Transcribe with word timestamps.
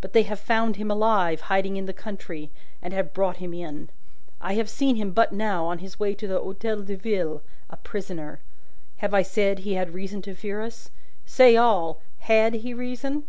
But 0.00 0.14
they 0.14 0.24
have 0.24 0.40
found 0.40 0.74
him 0.78 0.90
alive, 0.90 1.42
hiding 1.42 1.76
in 1.76 1.86
the 1.86 1.92
country, 1.92 2.50
and 2.82 2.92
have 2.92 3.12
brought 3.12 3.36
him 3.36 3.54
in. 3.54 3.88
I 4.40 4.54
have 4.54 4.68
seen 4.68 4.96
him 4.96 5.12
but 5.12 5.30
now, 5.30 5.64
on 5.66 5.78
his 5.78 5.96
way 6.00 6.12
to 6.12 6.26
the 6.26 6.40
Hotel 6.40 6.82
de 6.82 6.96
Ville, 6.96 7.40
a 7.68 7.76
prisoner. 7.76 8.40
I 9.00 9.06
have 9.16 9.26
said 9.28 9.58
that 9.58 9.62
he 9.62 9.74
had 9.74 9.94
reason 9.94 10.22
to 10.22 10.34
fear 10.34 10.60
us. 10.60 10.90
Say 11.24 11.56
all! 11.56 12.00
Had 12.18 12.52
he 12.54 12.74
reason?" 12.74 13.28